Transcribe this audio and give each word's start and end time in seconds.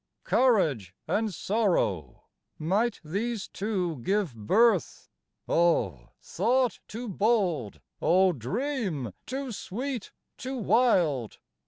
Courage 0.23 0.95
and 1.07 1.31
sorrow: 1.31 2.23
might 2.57 2.99
these 3.03 3.47
two 3.47 3.97
give 3.97 4.33
birth? 4.35 5.11
O 5.47 6.09
thought 6.23 6.79
too 6.87 7.07
bold, 7.07 7.79
O 8.01 8.33
dream 8.33 9.13
too 9.27 9.51
sweet, 9.51 10.11
too 10.39 10.57
wild? 10.57 11.37